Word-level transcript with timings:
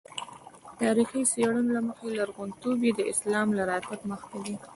تاریخي 0.79 1.21
څېړنو 1.31 1.69
له 1.75 1.81
مخې 1.87 2.07
لرغونتوب 2.17 2.77
یې 2.87 2.91
د 2.95 3.01
اسلام 3.11 3.47
له 3.57 3.63
راتګ 3.71 3.99
مخکې 4.11 4.37
دی. 4.45 4.55